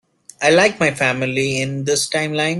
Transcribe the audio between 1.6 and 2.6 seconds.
in this timeline.